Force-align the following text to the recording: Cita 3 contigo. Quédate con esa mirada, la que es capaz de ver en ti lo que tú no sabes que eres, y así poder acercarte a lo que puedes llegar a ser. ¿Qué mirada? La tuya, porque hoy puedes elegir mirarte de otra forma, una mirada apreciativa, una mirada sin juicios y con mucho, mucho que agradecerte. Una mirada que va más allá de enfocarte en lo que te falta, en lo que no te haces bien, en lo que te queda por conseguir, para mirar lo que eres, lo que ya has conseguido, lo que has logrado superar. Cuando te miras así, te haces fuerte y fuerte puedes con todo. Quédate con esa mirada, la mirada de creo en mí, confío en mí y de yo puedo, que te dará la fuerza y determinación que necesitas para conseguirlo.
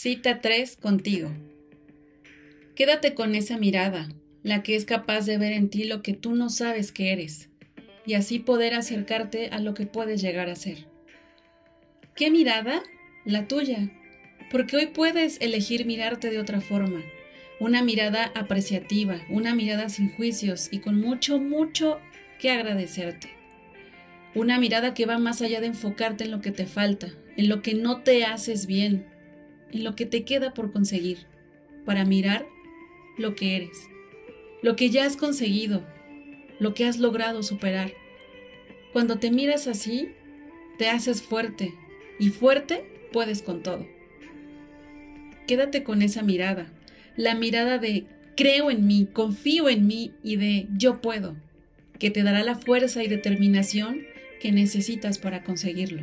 Cita 0.00 0.40
3 0.40 0.76
contigo. 0.76 1.28
Quédate 2.76 3.14
con 3.14 3.34
esa 3.34 3.58
mirada, 3.58 4.08
la 4.44 4.62
que 4.62 4.76
es 4.76 4.84
capaz 4.84 5.26
de 5.26 5.38
ver 5.38 5.52
en 5.52 5.70
ti 5.70 5.82
lo 5.82 6.02
que 6.02 6.12
tú 6.12 6.36
no 6.36 6.50
sabes 6.50 6.92
que 6.92 7.12
eres, 7.12 7.48
y 8.06 8.14
así 8.14 8.38
poder 8.38 8.74
acercarte 8.74 9.48
a 9.48 9.58
lo 9.58 9.74
que 9.74 9.86
puedes 9.86 10.22
llegar 10.22 10.50
a 10.50 10.54
ser. 10.54 10.86
¿Qué 12.14 12.30
mirada? 12.30 12.84
La 13.24 13.48
tuya, 13.48 13.90
porque 14.52 14.76
hoy 14.76 14.86
puedes 14.86 15.40
elegir 15.40 15.84
mirarte 15.84 16.30
de 16.30 16.38
otra 16.38 16.60
forma, 16.60 17.02
una 17.58 17.82
mirada 17.82 18.30
apreciativa, 18.36 19.20
una 19.28 19.56
mirada 19.56 19.88
sin 19.88 20.12
juicios 20.12 20.68
y 20.70 20.78
con 20.78 21.00
mucho, 21.00 21.40
mucho 21.40 21.98
que 22.38 22.52
agradecerte. 22.52 23.30
Una 24.36 24.60
mirada 24.60 24.94
que 24.94 25.06
va 25.06 25.18
más 25.18 25.42
allá 25.42 25.60
de 25.60 25.66
enfocarte 25.66 26.22
en 26.22 26.30
lo 26.30 26.40
que 26.40 26.52
te 26.52 26.66
falta, 26.66 27.08
en 27.36 27.48
lo 27.48 27.62
que 27.62 27.74
no 27.74 28.02
te 28.02 28.24
haces 28.24 28.66
bien, 28.66 29.17
en 29.72 29.84
lo 29.84 29.94
que 29.94 30.06
te 30.06 30.24
queda 30.24 30.54
por 30.54 30.72
conseguir, 30.72 31.26
para 31.84 32.04
mirar 32.04 32.46
lo 33.16 33.34
que 33.34 33.56
eres, 33.56 33.88
lo 34.62 34.76
que 34.76 34.90
ya 34.90 35.04
has 35.04 35.16
conseguido, 35.16 35.84
lo 36.58 36.74
que 36.74 36.84
has 36.84 36.98
logrado 36.98 37.42
superar. 37.42 37.92
Cuando 38.92 39.18
te 39.18 39.30
miras 39.30 39.66
así, 39.66 40.08
te 40.78 40.88
haces 40.88 41.22
fuerte 41.22 41.74
y 42.18 42.30
fuerte 42.30 42.84
puedes 43.12 43.42
con 43.42 43.62
todo. 43.62 43.86
Quédate 45.46 45.82
con 45.82 46.02
esa 46.02 46.22
mirada, 46.22 46.72
la 47.16 47.34
mirada 47.34 47.78
de 47.78 48.06
creo 48.36 48.70
en 48.70 48.86
mí, 48.86 49.08
confío 49.12 49.68
en 49.68 49.86
mí 49.86 50.12
y 50.22 50.36
de 50.36 50.68
yo 50.76 51.00
puedo, 51.00 51.36
que 51.98 52.10
te 52.10 52.22
dará 52.22 52.44
la 52.44 52.54
fuerza 52.54 53.02
y 53.02 53.08
determinación 53.08 54.02
que 54.40 54.52
necesitas 54.52 55.18
para 55.18 55.42
conseguirlo. 55.42 56.02